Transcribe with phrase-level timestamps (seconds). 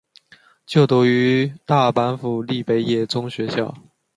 [0.65, 3.71] 就读于大阪府立北野中学校。